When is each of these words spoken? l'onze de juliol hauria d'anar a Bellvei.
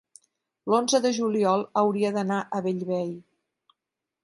l'onze 0.73 1.01
de 1.03 1.11
juliol 1.17 1.65
hauria 1.83 2.11
d'anar 2.17 2.41
a 2.61 2.65
Bellvei. 2.69 3.15